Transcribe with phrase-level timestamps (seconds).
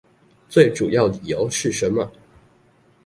[0.49, 2.11] 最主要理由是什麼？